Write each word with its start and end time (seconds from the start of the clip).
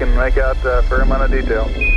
can 0.00 0.16
make 0.16 0.38
out 0.38 0.56
uh, 0.64 0.78
a 0.78 0.82
fair 0.84 1.02
amount 1.02 1.22
of 1.24 1.30
detail. 1.30 1.89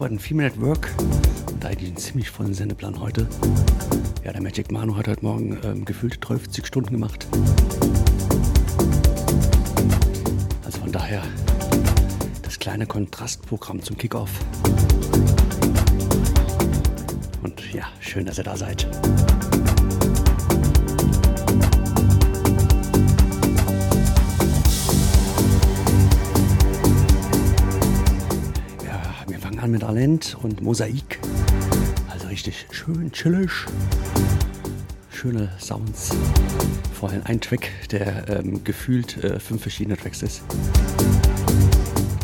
Dance 0.00 0.08
nach 0.08 0.08
der 0.08 0.16
bezaubernden 0.16 0.18
Female 0.18 0.50
at 0.50 0.60
Work 0.60 0.90
und 1.52 1.64
eigentlich 1.64 1.88
einen 1.90 1.96
ziemlich 1.96 2.30
vollen 2.30 2.54
Sendeplan 2.54 3.00
heute. 3.00 3.28
Ja, 4.24 4.32
der 4.32 4.42
Magic 4.42 4.72
Manu 4.72 4.96
hat 4.96 5.08
heute 5.08 5.24
Morgen 5.24 5.58
ähm, 5.62 5.84
gefühlt 5.84 6.24
50 6.24 6.66
Stunden 6.66 6.92
gemacht. 6.92 7.26
Also 10.64 10.78
von 10.78 10.92
daher 10.92 11.22
das 12.42 12.58
kleine 12.58 12.86
Kontrastprogramm 12.86 13.82
zum 13.82 13.98
Kickoff. 13.98 14.30
Und 17.42 17.72
ja, 17.72 17.84
schön, 18.00 18.24
dass 18.24 18.38
ihr 18.38 18.44
da 18.44 18.56
seid. 18.56 18.86
Alent 30.00 30.34
und 30.42 30.62
Mosaik. 30.62 31.18
Also 32.08 32.28
richtig 32.28 32.66
schön 32.70 33.12
chillig. 33.12 33.50
Schöne 35.12 35.52
Sounds. 35.60 36.16
Vor 36.94 37.10
allem 37.10 37.20
ein 37.24 37.38
Track, 37.38 37.68
der 37.90 38.26
ähm, 38.30 38.64
gefühlt 38.64 39.22
äh, 39.22 39.38
fünf 39.38 39.60
verschiedene 39.60 39.98
Tracks 39.98 40.22
ist. 40.22 40.42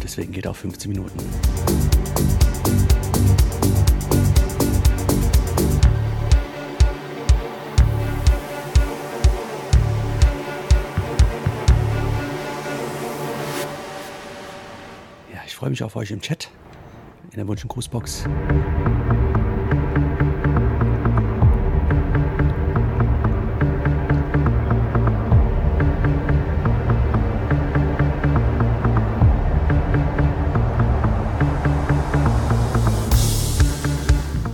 Deswegen 0.03 0.33
geht 0.33 0.47
auf 0.47 0.57
15 0.57 0.91
Minuten. 0.91 1.19
Ja, 15.35 15.43
ich 15.45 15.55
freue 15.55 15.69
mich 15.69 15.83
auf 15.83 15.95
euch 15.97 16.11
im 16.11 16.23
Chat 16.23 16.49
in 17.37 17.41
der 17.41 17.49
Wunsch- 17.49 17.65
und 17.65 17.69
Grußbox. 17.69 18.25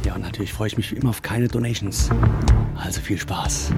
Ja, 0.04 0.14
und 0.14 0.22
natürlich 0.22 0.52
freue 0.52 0.66
ich 0.66 0.76
mich 0.76 0.90
wie 0.90 0.96
immer 0.96 1.10
auf 1.10 1.22
keine 1.22 1.46
Donations. 1.46 2.10
Also 2.74 3.00
viel 3.00 3.18
Spaß. 3.18 3.70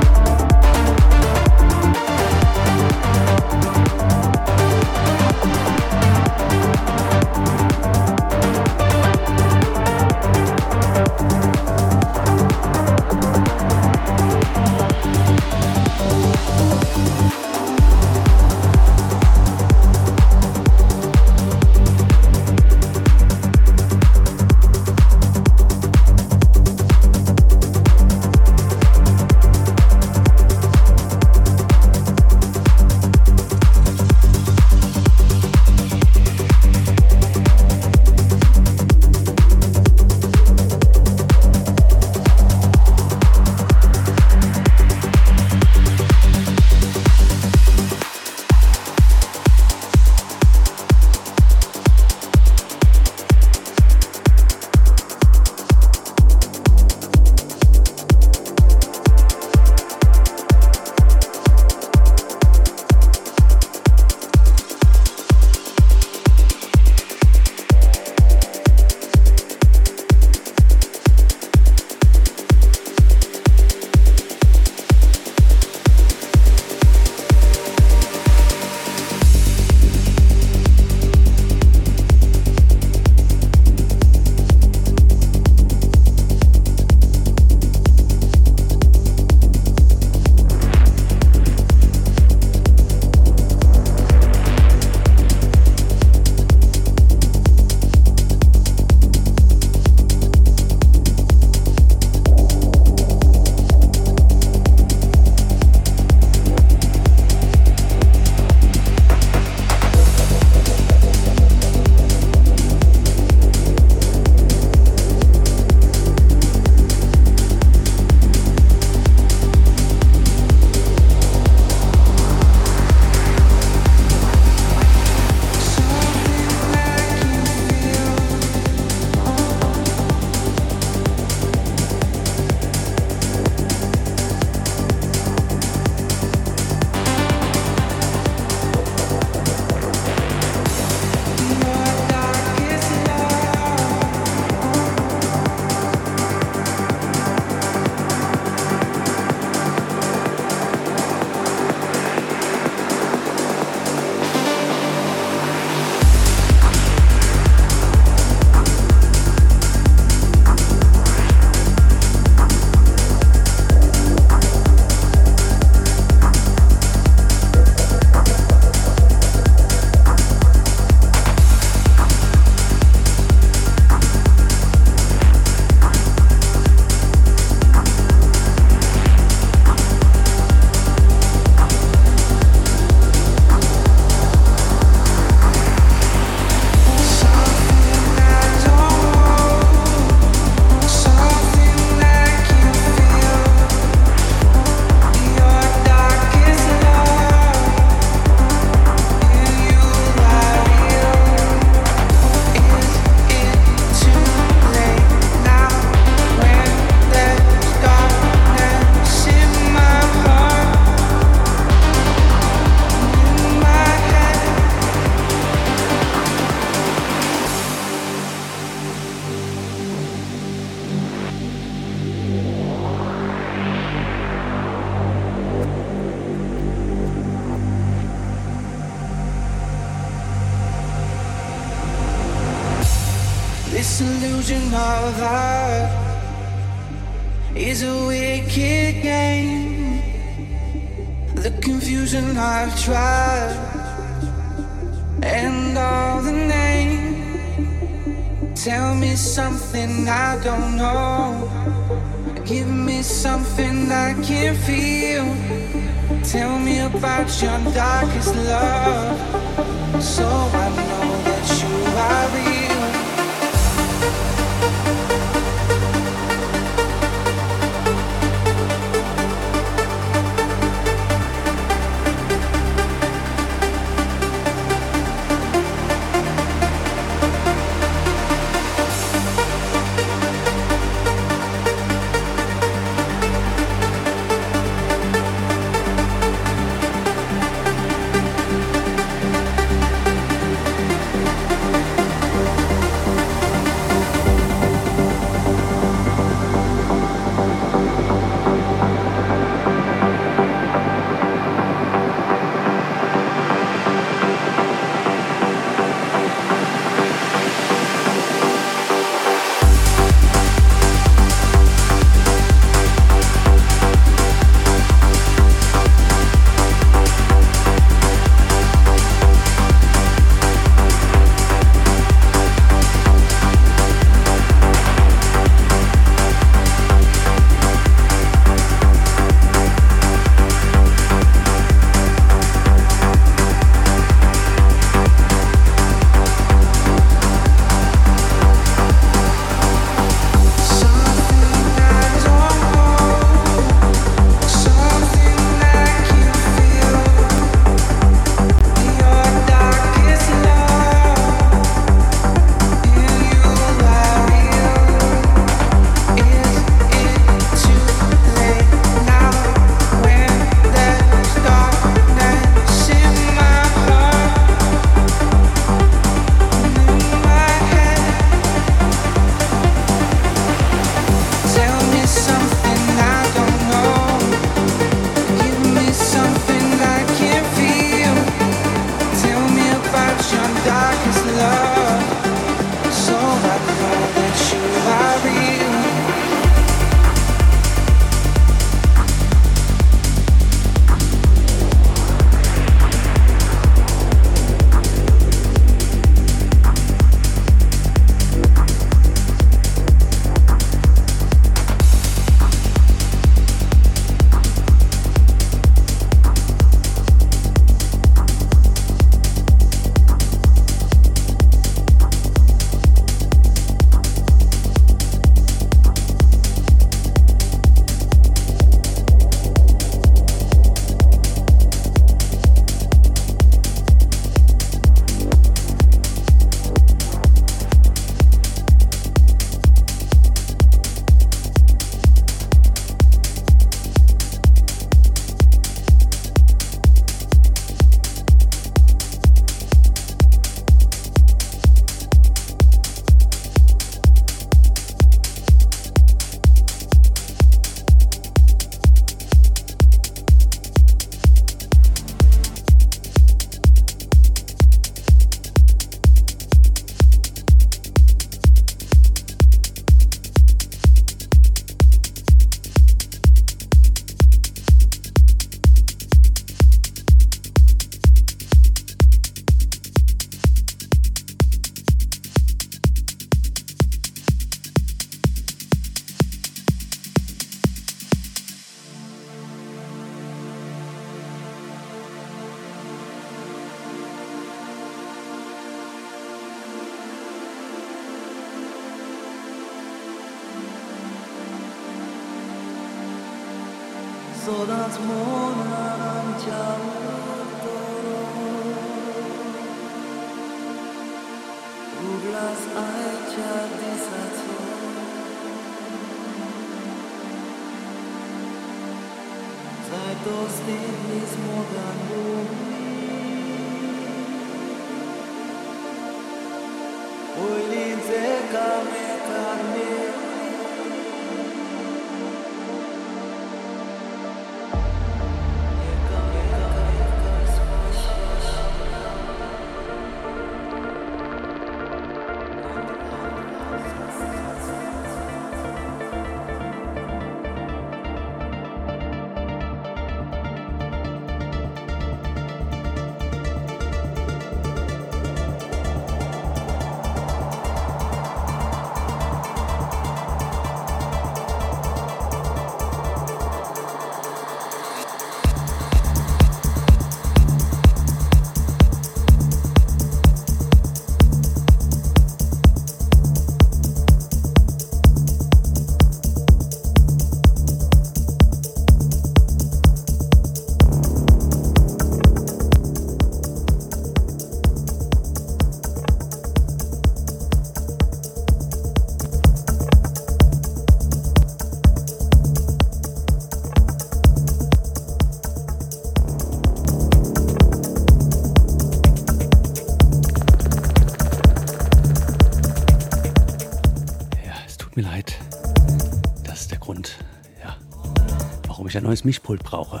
Ein 599.04 599.08
neues 599.08 599.24
Mischpult 599.24 599.62
brauche, 599.62 600.00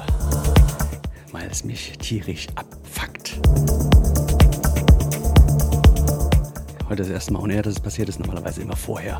weil 1.30 1.46
es 1.50 1.62
mich 1.62 1.92
tierisch 1.98 2.46
abfuckt. 2.54 3.38
Heute 6.88 7.02
ist 7.02 7.08
das 7.08 7.14
erste 7.14 7.32
Mal 7.34 7.40
on 7.40 7.50
air, 7.50 7.60
dass 7.60 7.74
es 7.74 7.80
passiert 7.80 8.08
ist, 8.08 8.18
normalerweise 8.18 8.62
immer 8.62 8.76
vorher. 8.76 9.18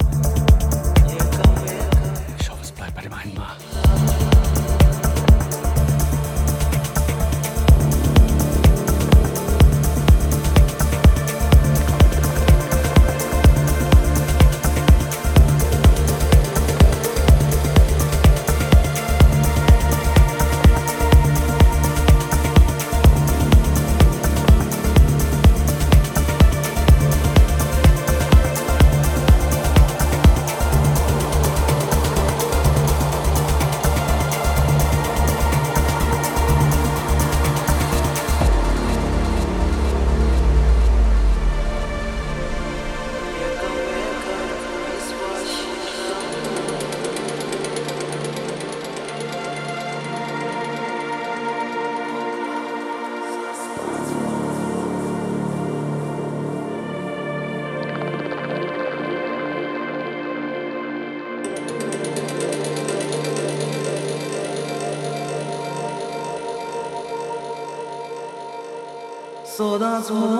God's 69.94 70.10
word. 70.10 70.33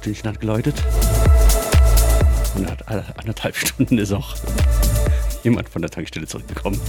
Stündchen 0.00 0.30
hat 0.30 0.40
geläutet. 0.40 0.82
Und 2.54 2.62
nach 2.62 2.78
anderthalb 3.18 3.54
Stunden 3.54 3.98
ist 3.98 4.12
auch 4.12 4.34
jemand 5.42 5.68
von 5.68 5.82
der 5.82 5.90
Tankstelle 5.90 6.26
zurückgekommen. 6.26 6.80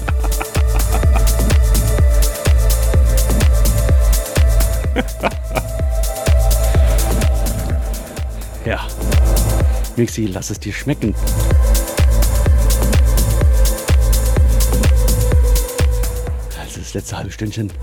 ja. 8.66 8.88
Mixi, 9.98 10.28
lass 10.28 10.50
es 10.50 10.62
dir 10.62 10.72
schmecken. 10.72 11.14
Also 16.58 16.80
das 16.80 16.94
letzte 16.94 17.18
halbe 17.18 17.32
Stündchen. 17.32 17.74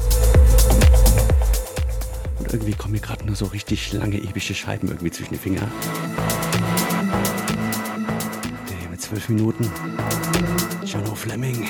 Kommen 2.88 3.00
mir 3.00 3.06
gerade 3.06 3.26
nur 3.26 3.36
so 3.36 3.44
richtig 3.44 3.92
lange, 3.92 4.16
epische 4.16 4.54
Scheiben 4.54 4.88
irgendwie 4.88 5.10
zwischen 5.10 5.34
die 5.34 5.38
Finger. 5.38 5.68
Nee, 8.66 8.88
mit 8.90 8.98
zwölf 8.98 9.28
Minuten. 9.28 9.70
John 10.86 11.06
O. 11.06 11.14
Fleming 11.14 11.68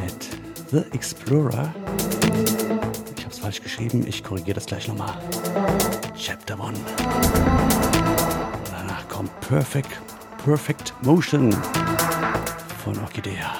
mit 0.00 0.70
The 0.70 0.90
Explorer. 0.96 1.74
Ich 3.14 3.24
habe 3.24 3.30
es 3.30 3.38
falsch 3.40 3.60
geschrieben, 3.60 4.06
ich 4.06 4.24
korrigiere 4.24 4.54
das 4.54 4.64
gleich 4.64 4.88
nochmal. 4.88 5.18
Chapter 6.16 6.58
1. 6.58 6.78
Danach 8.70 9.06
kommt 9.10 9.38
Perfect, 9.40 10.00
Perfect 10.42 10.94
Motion 11.02 11.54
von 12.82 12.98
Orchidea. 13.00 13.52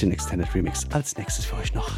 Sebastian 0.00 0.12
Extended 0.12 0.54
Remix 0.54 0.86
als 0.94 1.14
nächstes 1.18 1.44
für 1.44 1.56
euch 1.56 1.74
noch. 1.74 1.90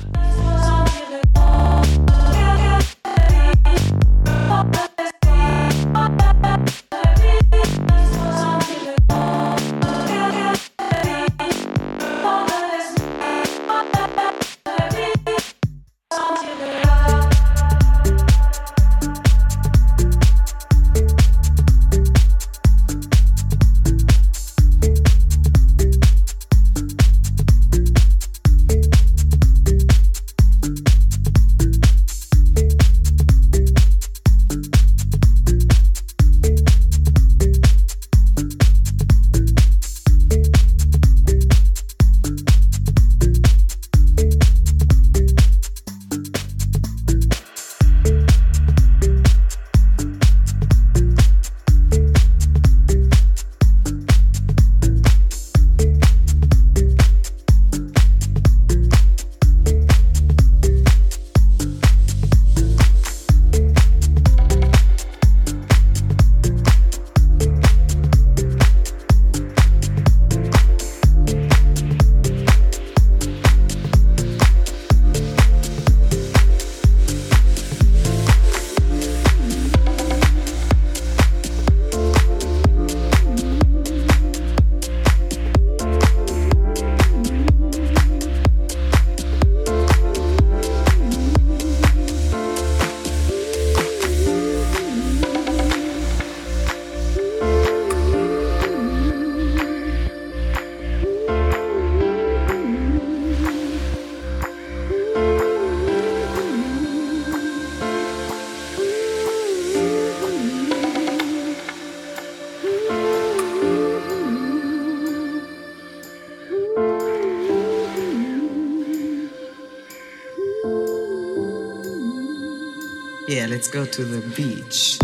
Go 123.73 123.87
to 123.87 124.05
the 124.05 124.21
beach. 124.37 125.02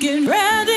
Getting 0.00 0.24
ready. 0.24 0.69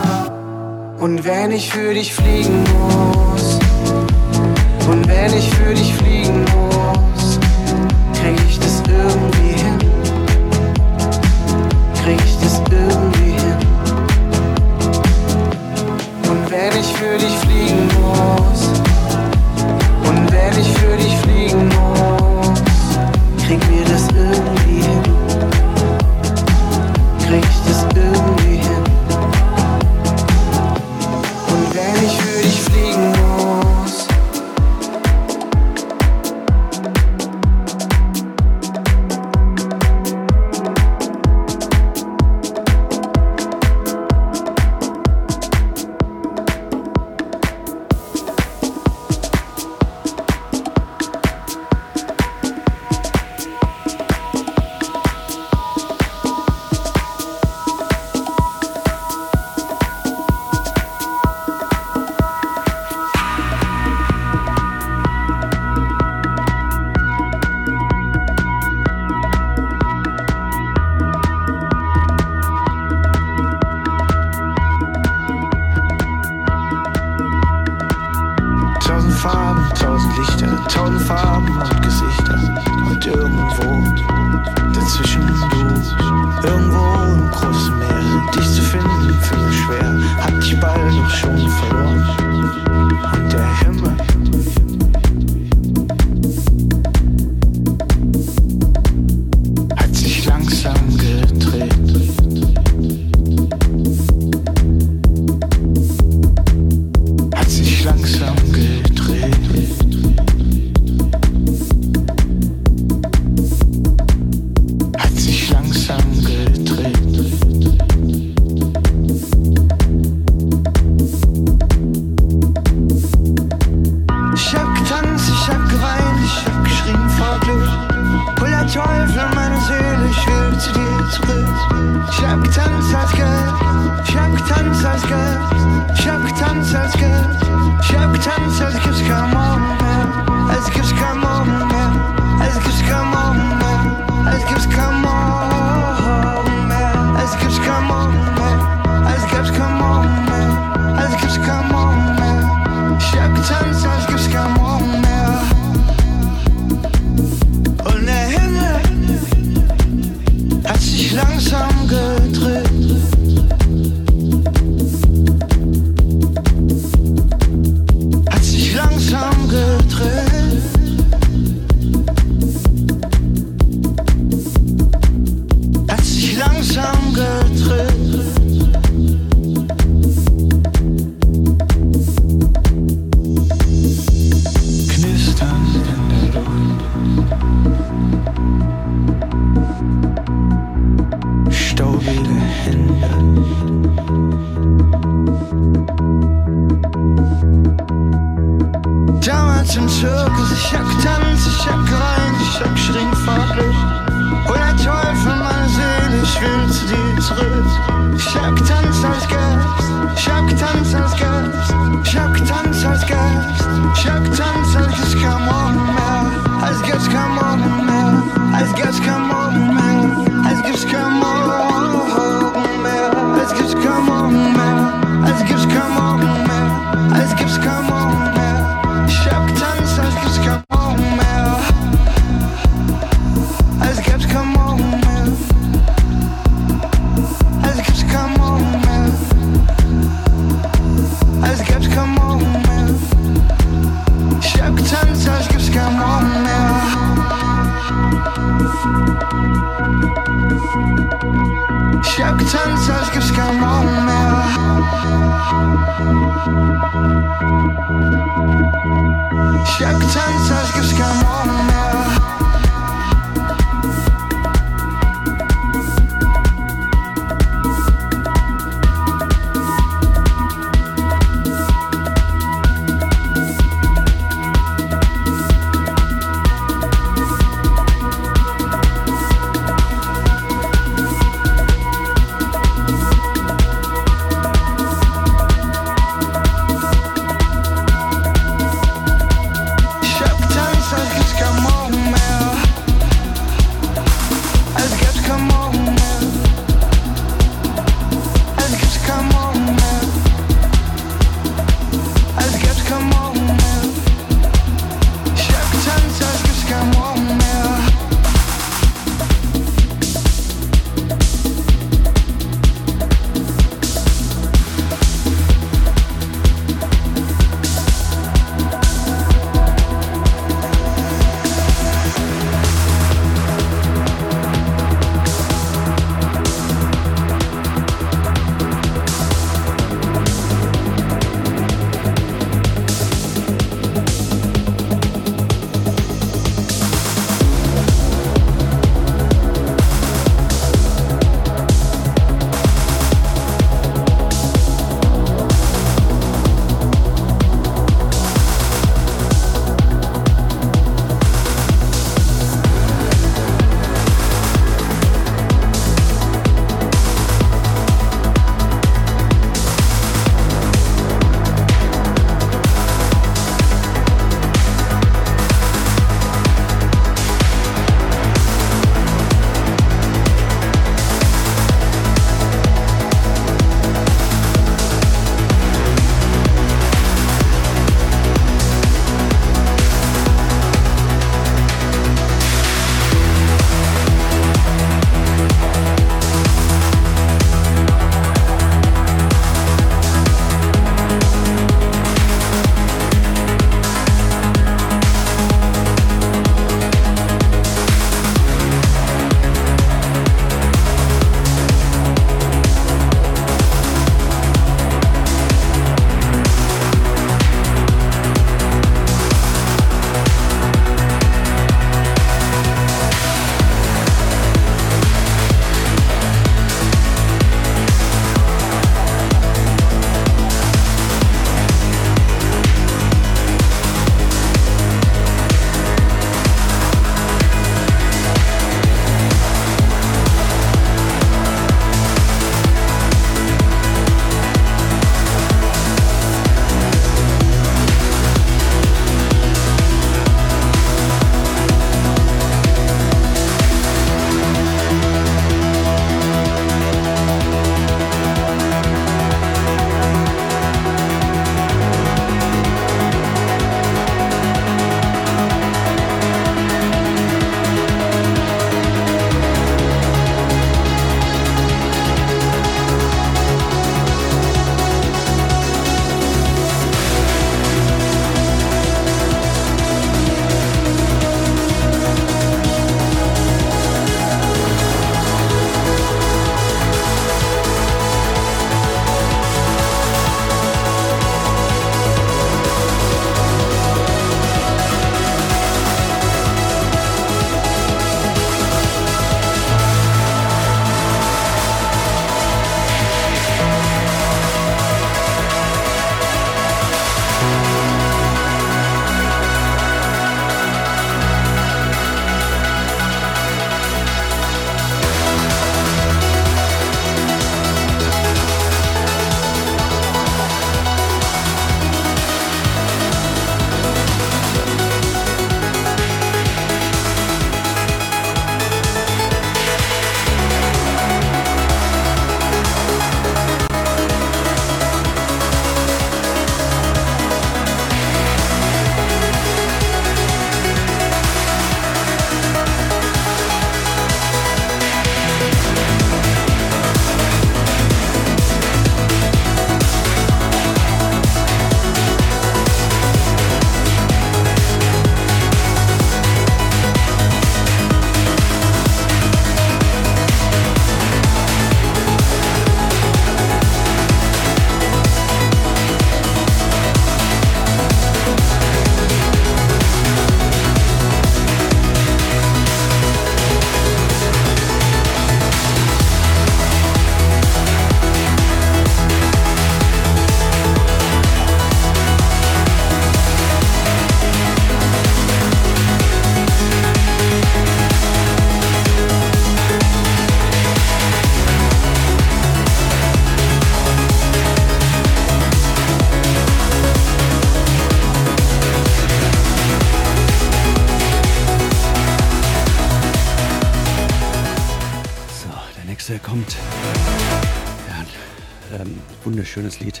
Wunderschönes 599.56 599.80
Lied. 599.80 600.00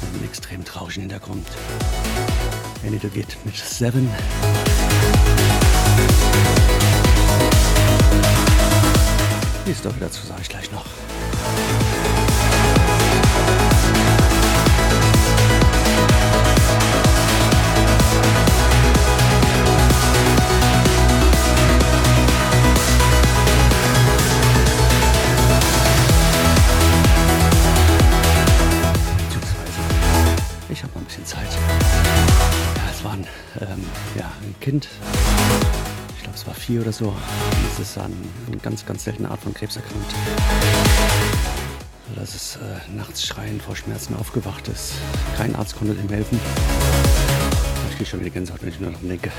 Mit 0.00 0.14
einem 0.14 0.24
extrem 0.24 0.64
traurigen 0.64 1.02
Hintergrund. 1.02 1.46
Annie 2.86 2.98
geht 2.98 3.36
mit 3.44 3.56
Seven. 3.56 4.08
Wie 9.66 9.70
es 9.70 9.82
doch 9.82 9.94
dazu 10.00 10.26
sage 10.26 10.40
ich 10.42 10.48
gleich 10.48 10.72
noch. 10.72 10.86
Oder 36.78 36.92
so. 36.92 37.14
Es 37.72 37.78
ist 37.78 37.98
an 37.98 38.12
eine 38.46 38.56
ganz, 38.58 38.86
ganz 38.86 39.04
seltene 39.04 39.30
Art 39.30 39.40
von 39.40 39.52
Krebs 39.54 39.76
erkrankt. 39.76 40.14
Dass 42.14 42.34
es 42.34 42.56
äh, 42.56 42.96
nachts 42.96 43.26
schreiend 43.26 43.62
vor 43.62 43.76
Schmerzen 43.76 44.14
aufgewacht 44.16 44.68
ist. 44.68 44.92
Kein 45.36 45.54
Arzt 45.56 45.76
konnte 45.76 45.94
ihm 45.94 46.08
helfen. 46.08 46.40
Ich 47.90 47.96
kriege 47.96 48.08
schon 48.08 48.20
wieder 48.20 48.30
Gänsehaut, 48.30 48.62
wenn 48.62 48.68
ich 48.68 48.80
nur 48.80 48.90
daran 48.90 49.08
denke. 49.08 49.30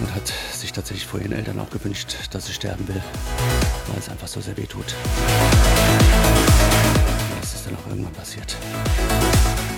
Und 0.00 0.14
hat 0.14 0.32
sich 0.52 0.72
tatsächlich 0.72 1.06
vor 1.06 1.20
ihren 1.20 1.32
Eltern 1.32 1.58
auch 1.60 1.70
gewünscht, 1.70 2.16
dass 2.30 2.46
sie 2.46 2.52
sterben 2.52 2.86
will, 2.88 3.02
weil 3.88 3.98
es 3.98 4.08
einfach 4.08 4.28
so 4.28 4.40
sehr 4.40 4.56
weh 4.56 4.66
tut. 4.66 4.94
Das 7.40 7.54
ist 7.54 7.66
dann 7.66 7.76
auch 7.76 7.86
irgendwann 7.88 8.12
passiert. 8.12 8.56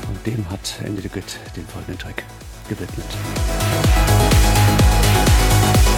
Und 0.08 0.26
dem 0.26 0.48
hat 0.50 0.74
Andy 0.84 1.02
the 1.02 1.08
Good 1.08 1.38
den 1.56 1.66
folgenden 1.66 1.98
Track 1.98 2.24
gewidmet. 2.68 3.06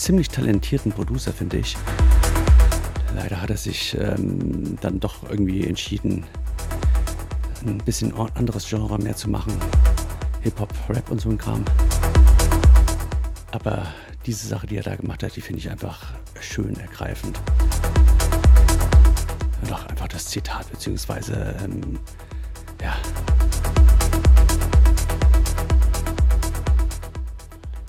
ziemlich 0.00 0.28
talentierten 0.28 0.92
Producer, 0.92 1.32
finde 1.32 1.58
ich. 1.58 1.76
Leider 3.14 3.40
hat 3.40 3.50
er 3.50 3.56
sich 3.56 3.96
ähm, 4.00 4.78
dann 4.80 4.98
doch 4.98 5.28
irgendwie 5.28 5.66
entschieden, 5.66 6.24
ein 7.66 7.78
bisschen 7.78 8.14
anderes 8.34 8.66
Genre 8.66 8.98
mehr 8.98 9.14
zu 9.14 9.28
machen. 9.28 9.52
Hip-Hop, 10.40 10.72
Rap 10.88 11.10
und 11.10 11.20
so 11.20 11.28
ein 11.28 11.36
Kram. 11.36 11.64
Aber 13.52 13.88
diese 14.24 14.46
Sache, 14.46 14.66
die 14.66 14.78
er 14.78 14.82
da 14.82 14.96
gemacht 14.96 15.22
hat, 15.22 15.36
die 15.36 15.42
finde 15.42 15.58
ich 15.58 15.70
einfach 15.70 16.14
schön 16.40 16.78
ergreifend. 16.80 17.38
Doch 19.68 19.86
einfach 19.86 20.08
das 20.08 20.26
Zitat, 20.26 20.70
beziehungsweise, 20.70 21.54
ähm, 21.62 21.98
ja. 22.80 22.96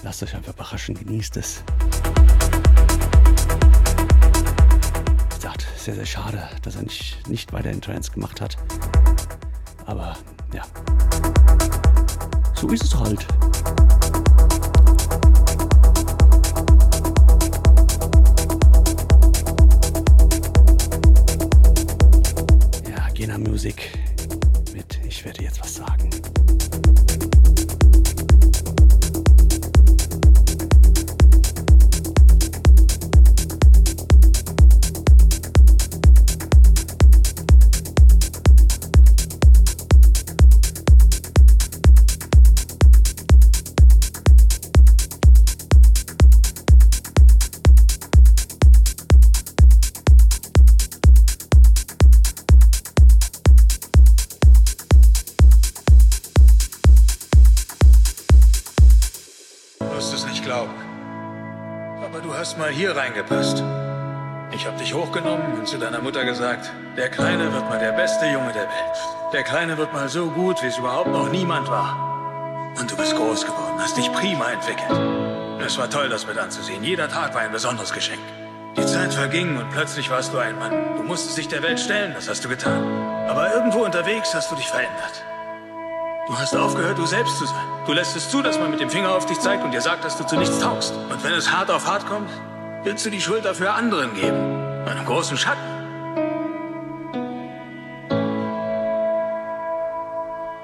Lasst 0.03 0.23
euch 0.23 0.35
einfach 0.35 0.53
überraschen, 0.53 0.95
genießt 0.95 1.38
es. 1.38 1.64
Sehr, 5.82 5.95
sehr 5.95 6.06
schade, 6.06 6.48
dass 6.61 6.76
er 6.76 6.84
nicht, 6.84 7.27
nicht 7.27 7.53
weiter 7.53 7.72
in 7.72 7.82
Trance 7.82 8.11
gemacht 8.11 8.40
hat. 8.40 8.56
Aber 9.88 10.16
ja, 10.53 10.64
so 12.53 12.68
ist 12.69 12.84
es 12.84 12.95
halt. 12.95 13.26
Ja, 22.88 23.10
Gena 23.14 23.40
Music 23.40 24.01
reingepasst. 63.22 63.64
Ich 64.53 64.67
habe 64.67 64.77
dich 64.77 64.93
hochgenommen 64.93 65.53
und 65.59 65.67
zu 65.67 65.77
deiner 65.77 66.01
Mutter 66.01 66.25
gesagt, 66.25 66.72
der 66.98 67.09
Kleine 67.09 67.53
wird 67.53 67.69
mal 67.69 67.80
der 67.80 67.93
beste 67.93 68.25
Junge 68.25 68.51
der 68.51 68.64
Welt. 68.64 68.98
Der 69.33 69.43
Kleine 69.43 69.77
wird 69.77 69.93
mal 69.93 70.09
so 70.09 70.30
gut, 70.30 70.61
wie 70.61 70.67
es 70.67 70.77
überhaupt 70.77 71.09
noch 71.09 71.30
niemand 71.30 71.69
war. 71.69 72.74
Und 72.77 72.91
du 72.91 72.98
bist 72.98 73.16
groß 73.16 73.45
geworden, 73.45 73.80
hast 73.80 73.98
dich 73.98 74.11
prima 74.11 74.51
entwickelt. 74.51 75.00
Es 75.66 75.77
war 75.77 75.90
toll, 75.90 76.09
das 76.09 76.27
mit 76.27 76.38
anzusehen. 76.38 76.83
Jeder 76.83 77.08
Tag 77.08 77.33
war 77.33 77.41
ein 77.41 77.51
besonderes 77.51 77.93
Geschenk. 77.93 78.19
Die 78.75 78.85
Zeit 78.85 79.14
verging 79.14 79.58
und 79.58 79.69
plötzlich 79.72 80.09
warst 80.09 80.33
du 80.33 80.38
ein 80.38 80.58
Mann. 80.58 80.95
Du 80.98 81.03
musstest 81.03 81.38
dich 81.38 81.48
der 81.48 81.61
Welt 81.61 81.80
stellen, 81.80 82.14
das 82.14 82.27
hast 82.27 82.43
du 82.43 82.50
getan. 82.50 82.83
Aber 83.27 83.53
irgendwo 83.53 83.83
unterwegs 83.83 84.33
hast 84.33 84.51
du 84.51 84.56
dich 84.56 84.67
verändert. 84.67 85.24
Du 86.27 86.38
hast 86.38 86.56
aufgehört, 86.56 86.98
du 86.98 87.06
selbst 87.06 87.38
zu 87.38 87.45
sein. 87.45 87.66
Du 87.85 87.93
lässt 87.93 88.16
es 88.16 88.30
zu, 88.30 88.41
dass 88.41 88.58
man 88.58 88.72
mit 88.72 88.80
dem 88.80 88.90
Finger 88.90 89.11
auf 89.11 89.25
dich 89.25 89.40
zeigt 89.40 89.64
und 89.64 89.72
dir 89.72 89.82
sagt, 89.82 90.03
dass 90.03 90.17
du 90.17 90.25
zu 90.25 90.38
nichts 90.38 90.59
taugst. 90.59 90.93
Und 90.93 91.24
wenn 91.24 91.33
es 91.33 91.51
hart 91.51 91.69
auf 91.69 91.85
hart 91.85 92.06
kommt, 92.06 92.30
willst 92.84 93.06
du 93.06 93.10
die 93.10 93.22
Schuld 93.22 93.45
dafür 93.45 93.74
anderen 93.76 94.14
geben. 94.14 94.88
Einem 94.88 95.06
großen 95.06 95.38
Schatten. 95.38 95.61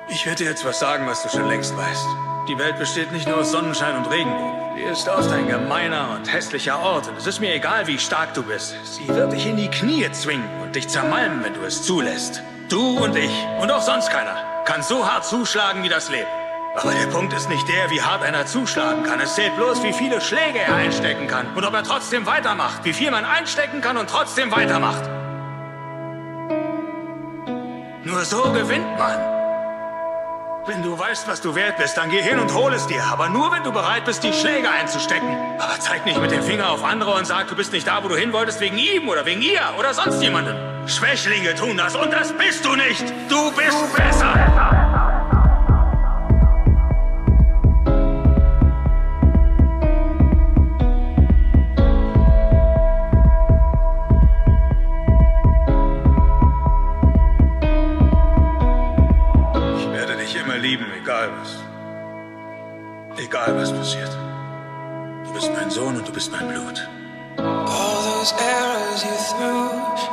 Ich 0.10 0.26
werde 0.26 0.44
dir 0.44 0.50
jetzt 0.50 0.66
was 0.66 0.80
sagen, 0.80 1.06
was 1.08 1.24
du 1.24 1.30
schon 1.30 1.48
längst 1.48 1.78
weißt. 1.78 2.08
Die 2.48 2.58
Welt 2.58 2.80
besteht 2.80 3.12
nicht 3.12 3.28
nur 3.28 3.40
aus 3.40 3.52
Sonnenschein 3.52 3.98
und 3.98 4.10
Regenbogen. 4.10 4.56
Sie 4.76 4.84
ist 4.84 5.08
oft 5.08 5.30
ein 5.32 5.48
gemeiner 5.48 6.16
und 6.16 6.32
hässlicher 6.32 6.80
Ort. 6.80 7.08
Und 7.08 7.18
es 7.18 7.28
ist 7.28 7.40
mir 7.40 7.54
egal, 7.54 7.88
wie 7.88 8.00
stark 8.00 8.34
du 8.34 8.44
bist. 8.44 8.76
Sie 8.84 9.08
wird 9.08 9.32
dich 9.34 9.46
in 9.46 9.58
die 9.58 9.70
Knie 9.70 10.10
zwingen 10.12 10.48
und 10.62 10.76
dich 10.76 10.88
zermalmen, 10.88 11.44
wenn 11.44 11.54
du 11.54 11.62
es 11.64 11.84
zulässt. 11.84 12.42
Du 12.70 12.98
und 12.98 13.16
ich 13.16 13.32
und 13.60 13.72
auch 13.72 13.82
sonst 13.82 14.10
keiner 14.10 14.64
kann 14.66 14.82
so 14.82 15.08
hart 15.08 15.26
zuschlagen 15.26 15.84
wie 15.84 15.90
das 15.90 16.10
Leben. 16.10 16.28
Aber 16.78 16.94
der 16.94 17.08
Punkt 17.08 17.34
ist 17.34 17.50
nicht 17.50 17.68
der, 17.68 17.90
wie 17.90 18.04
hart 18.04 18.22
einer 18.22 18.46
zuschlagen 18.46 19.02
kann. 19.02 19.20
Es 19.20 19.34
zählt 19.34 19.56
bloß, 19.56 19.82
wie 19.84 19.94
viele 19.94 20.22
Schläge 20.22 20.60
er 20.60 20.76
einstecken 20.76 21.28
kann. 21.28 21.48
Und 21.56 21.66
ob 21.66 21.74
er 21.74 21.82
trotzdem 21.82 22.28
weitermacht. 22.28 22.86
Wie 22.86 22.94
viel 22.94 23.10
man 23.10 23.26
einstecken 23.26 23.82
kann 23.82 23.98
und 23.98 24.08
trotzdem 24.08 24.52
weitermacht. 24.52 25.10
Nur 28.04 28.24
so 28.24 28.44
gewinnt 28.52 28.96
man. 29.00 29.18
Wenn 30.68 30.84
du 30.84 31.00
weißt, 31.00 31.28
was 31.28 31.42
du 31.42 31.56
wert 31.56 31.78
bist, 31.78 31.98
dann 31.98 32.12
geh 32.12 32.22
hin 32.22 32.38
und 32.38 32.54
hol 32.54 32.72
es 32.74 32.86
dir. 32.86 33.04
Aber 33.12 33.28
nur, 33.30 33.52
wenn 33.52 33.64
du 33.64 33.72
bereit 33.72 34.06
bist, 34.06 34.24
die 34.24 34.34
Schläge 34.34 34.70
einzustecken. 34.70 35.36
Aber 35.58 35.80
zeig 35.80 36.06
nicht 36.06 36.22
mit 36.22 36.30
dem 36.30 36.44
Finger 36.44 36.70
auf 36.70 36.84
andere 36.84 37.16
und 37.16 37.26
sag, 37.26 37.48
du 37.48 37.56
bist 37.56 37.72
nicht 37.72 37.88
da, 37.88 38.04
wo 38.04 38.08
du 38.08 38.16
hin 38.16 38.34
wolltest, 38.34 38.60
wegen 38.60 38.78
ihm 38.78 39.10
oder 39.10 39.26
wegen 39.26 39.42
ihr 39.42 39.62
oder 39.80 39.96
sonst 39.96 40.22
jemandem. 40.22 40.56
Schwächlinge 40.88 41.56
tun 41.56 41.76
das 41.76 41.96
und 41.96 42.14
das 42.14 42.34
bist 42.34 42.64
du 42.64 42.76
nicht. 42.76 43.04
Du 43.30 43.52
bist 43.54 43.96
besser. 43.96 44.87
Egal 63.28 63.56
was 63.58 63.72
passiert. 63.74 64.18
Du 65.26 65.34
bist 65.34 65.52
mein 65.54 65.70
Sohn 65.70 65.98
und 65.98 66.08
du 66.08 66.12
bist 66.14 66.32
mein 66.32 66.48
Blut. 66.48 66.88
All 67.38 68.00
those 68.10 68.34
arrows 68.34 69.04
you 69.04 69.16
threw, 69.30 69.64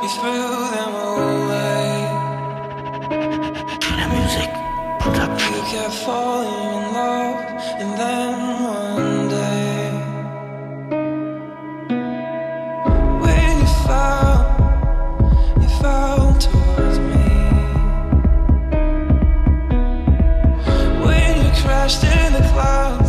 you 0.03 0.09
threw 0.17 0.47
them 0.75 0.93
away. 1.11 1.87
The 3.99 4.07
music, 4.15 4.51
put. 4.99 5.15
You 5.55 5.61
kept 5.71 5.95
falling 6.05 6.69
in 6.77 6.93
love, 6.93 7.39
and 7.81 7.91
then 8.01 8.31
one 8.75 9.29
day, 9.29 9.91
when 13.23 13.53
you 13.61 13.69
fell, 13.87 14.37
you 15.61 15.69
fell 15.81 16.25
towards 16.45 16.97
me. 17.09 17.27
When 21.05 21.31
you 21.43 21.51
crashed 21.61 22.03
in 22.03 22.33
the 22.33 22.43
clouds. 22.51 23.04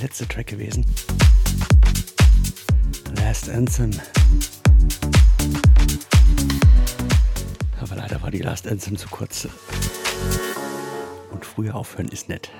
Letzte 0.00 0.26
Track 0.28 0.48
gewesen. 0.48 0.84
Last 3.16 3.48
Anthem. 3.50 3.90
Aber 7.80 7.96
leider 7.96 8.22
war 8.22 8.30
die 8.30 8.40
Last 8.40 8.66
Anthem 8.68 8.96
zu 8.96 9.08
kurz. 9.08 9.48
Und 11.30 11.44
früher 11.44 11.74
aufhören 11.74 12.08
ist 12.08 12.28
nett. 12.28 12.50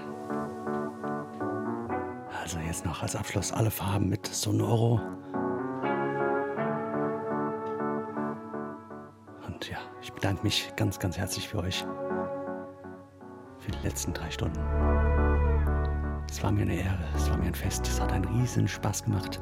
Also 2.43 2.59
jetzt 2.61 2.85
noch 2.85 3.03
als 3.03 3.15
Abschluss 3.15 3.53
alle 3.53 3.71
Farben 3.71 4.09
mit 4.09 4.27
Sonoro. 4.27 5.01
Und 9.47 9.69
ja, 9.69 9.79
ich 10.01 10.13
bedanke 10.13 10.43
mich 10.43 10.73
ganz, 10.77 10.99
ganz 10.99 11.19
herzlich 11.19 11.49
für 11.49 11.59
euch. 11.59 11.85
Für 13.59 13.71
die 13.71 13.87
letzten 13.87 14.15
drei 14.15 14.31
Stunden. 14.31 15.18
Es 16.31 16.43
war 16.43 16.53
mir 16.53 16.63
eine 16.63 16.75
Ehre, 16.77 16.99
es 17.17 17.29
war 17.31 17.39
mir 17.39 17.47
ein 17.47 17.55
Fest, 17.55 17.87
es 17.89 18.01
hat 18.01 18.13
einen 18.13 18.25
riesen 18.27 18.69
Spaß 18.69 19.05
gemacht. 19.05 19.41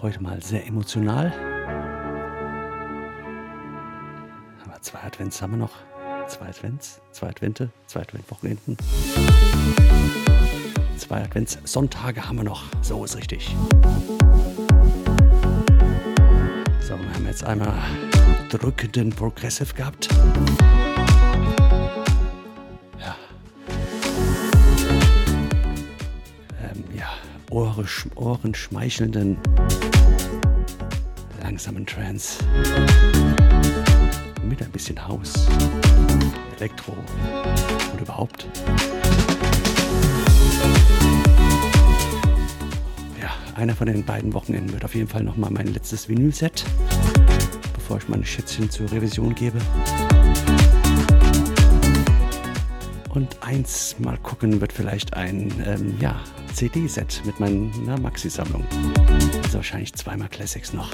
Heute 0.00 0.22
mal 0.22 0.40
sehr 0.42 0.66
emotional. 0.66 1.32
Aber 4.64 4.80
zwei 4.82 5.00
Advents 5.00 5.40
haben 5.40 5.52
wir 5.52 5.58
noch. 5.58 5.72
Zwei 6.28 6.48
Advents, 6.48 7.00
zwei 7.12 7.28
Advente, 7.28 7.70
zwei 7.86 8.00
Adventwochenenden. 8.00 8.76
Zwei 10.96 11.22
Adventssonntage 11.22 12.26
haben 12.28 12.36
wir 12.36 12.44
noch. 12.44 12.64
So 12.82 13.04
ist 13.04 13.16
richtig. 13.16 13.54
So, 16.80 16.98
wir 16.98 17.14
haben 17.14 17.26
jetzt 17.26 17.44
einmal 17.44 17.74
drückenden 18.50 19.10
Progressive 19.10 19.74
gehabt. 19.74 20.08
Ohren, 27.74 27.88
Ohren 28.14 28.54
schmeichelnden, 28.54 29.36
langsamen 31.42 31.84
Trance. 31.84 32.38
Mit 34.48 34.62
ein 34.62 34.70
bisschen 34.70 35.04
Haus, 35.08 35.48
Elektro 36.58 36.92
und 37.92 38.00
überhaupt. 38.00 38.46
Ja, 43.20 43.30
einer 43.56 43.74
von 43.74 43.88
den 43.88 44.04
beiden 44.04 44.32
Wochenenden 44.34 44.72
wird 44.72 44.84
auf 44.84 44.94
jeden 44.94 45.08
Fall 45.08 45.24
nochmal 45.24 45.50
mein 45.50 45.66
letztes 45.72 46.08
Vinyl-Set, 46.08 46.64
bevor 47.74 47.96
ich 47.98 48.08
meine 48.08 48.24
Schätzchen 48.24 48.70
zur 48.70 48.90
Revision 48.92 49.34
gebe. 49.34 49.58
Und 53.08 53.36
eins 53.42 53.96
mal 53.98 54.18
gucken 54.18 54.60
wird 54.60 54.72
vielleicht 54.72 55.14
ein 55.14 55.52
ähm, 55.66 55.96
ja, 56.00 56.20
CD-Set 56.54 57.22
mit 57.24 57.40
meiner 57.40 57.98
Maxi-Sammlung. 57.98 58.64
Also 59.42 59.54
wahrscheinlich 59.54 59.92
zweimal 59.94 60.28
Classics 60.28 60.72
noch. 60.72 60.92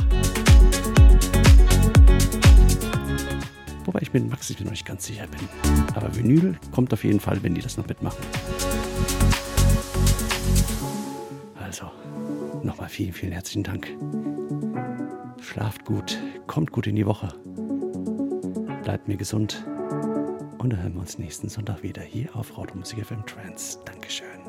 Wobei 3.84 4.00
ich 4.00 4.12
mit 4.12 4.28
Maxi 4.30 4.56
noch 4.62 4.70
nicht 4.70 4.86
ganz 4.86 5.04
sicher 5.06 5.26
bin. 5.26 5.48
Aber 5.94 6.14
Vinyl 6.16 6.58
kommt 6.72 6.92
auf 6.94 7.04
jeden 7.04 7.20
Fall, 7.20 7.42
wenn 7.42 7.54
die 7.54 7.60
das 7.60 7.76
noch 7.76 7.86
mitmachen. 7.86 8.24
Also, 11.60 11.90
nochmal 12.62 12.88
vielen, 12.88 13.12
vielen 13.12 13.32
herzlichen 13.32 13.62
Dank. 13.62 13.88
Schlaft 15.42 15.84
gut, 15.84 16.18
kommt 16.46 16.72
gut 16.72 16.86
in 16.86 16.96
die 16.96 17.06
Woche. 17.06 17.34
Bleibt 18.82 19.08
mir 19.08 19.18
gesund. 19.18 19.62
Und 20.58 20.70
dann 20.70 20.82
hören 20.82 20.94
wir 20.94 21.00
uns 21.00 21.18
nächsten 21.18 21.48
Sonntag 21.48 21.82
wieder 21.82 22.02
hier 22.02 22.34
auf 22.34 22.56
Rautemusik 22.56 23.04
FM 23.04 23.26
Trans. 23.26 23.78
Dankeschön. 23.84 24.39